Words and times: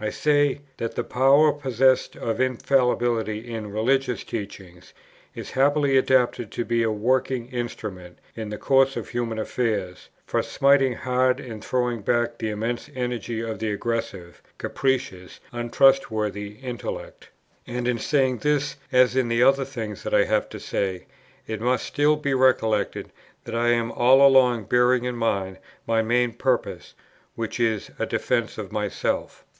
I 0.00 0.10
say, 0.10 0.62
that 0.78 0.98
a 0.98 1.04
power, 1.04 1.52
possessed 1.52 2.16
of 2.16 2.40
infallibility 2.40 3.48
in 3.54 3.70
religious 3.70 4.24
teaching, 4.24 4.82
is 5.32 5.52
happily 5.52 5.96
adapted 5.96 6.50
to 6.50 6.64
be 6.64 6.82
a 6.82 6.90
working 6.90 7.46
instrument, 7.50 8.18
in 8.34 8.48
the 8.48 8.58
course 8.58 8.96
of 8.96 9.08
human 9.10 9.38
affairs, 9.38 10.08
for 10.26 10.42
smiting 10.42 10.94
hard 10.94 11.38
and 11.38 11.64
throwing 11.64 12.00
back 12.02 12.36
the 12.38 12.48
immense 12.50 12.90
energy 12.96 13.42
of 13.42 13.60
the 13.60 13.70
aggressive, 13.70 14.42
capricious, 14.58 15.38
untrustworthy 15.52 16.56
intellect: 16.56 17.28
and 17.64 17.86
in 17.86 17.96
saying 17.98 18.38
this, 18.38 18.74
as 18.90 19.14
in 19.14 19.28
the 19.28 19.44
other 19.44 19.64
things 19.64 20.02
that 20.02 20.12
I 20.12 20.24
have 20.24 20.48
to 20.48 20.58
say, 20.58 21.06
it 21.46 21.60
must 21.60 21.84
still 21.86 22.16
be 22.16 22.34
recollected 22.34 23.12
that 23.44 23.54
I 23.54 23.68
am 23.68 23.92
all 23.92 24.26
along 24.26 24.64
bearing 24.64 25.04
in 25.04 25.14
mind 25.14 25.58
my 25.86 26.02
main 26.02 26.32
purpose, 26.32 26.94
which 27.36 27.60
is 27.60 27.92
a 28.00 28.04
defence 28.06 28.58
of 28.58 28.72
myself. 28.72 29.44